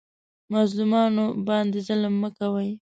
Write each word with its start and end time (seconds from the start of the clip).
مظلومانو 0.53 1.25
باندې 1.47 1.77
ظلم 1.87 2.13
مه 2.21 2.29
کوئ 2.37 2.69